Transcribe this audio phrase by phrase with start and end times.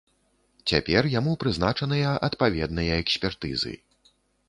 [0.71, 3.79] Цяпер яму прызначаныя адпаведныя экспертызы.